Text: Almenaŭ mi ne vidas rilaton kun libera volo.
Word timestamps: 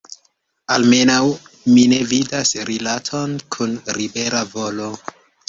Almenaŭ 0.75 1.17
mi 1.73 1.83
ne 1.91 1.99
vidas 2.13 2.55
rilaton 2.71 3.37
kun 3.59 3.77
libera 4.01 4.43
volo. 4.57 4.91